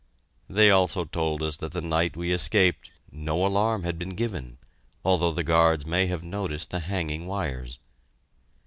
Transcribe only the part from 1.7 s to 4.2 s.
the night we escaped, no alarm had been